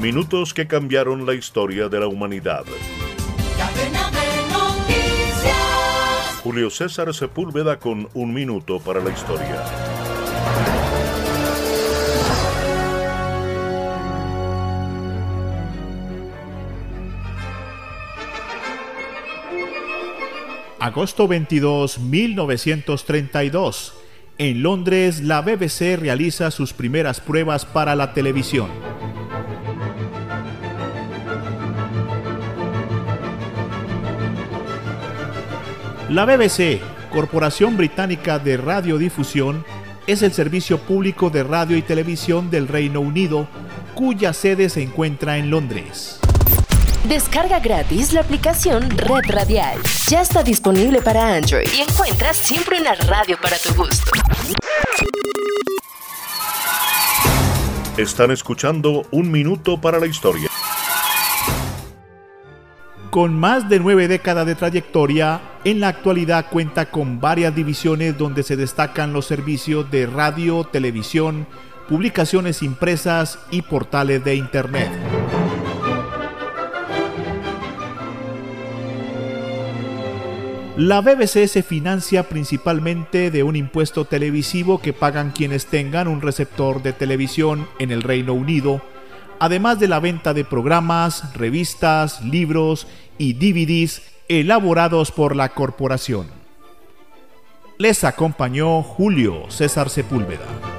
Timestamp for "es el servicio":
40.06-40.78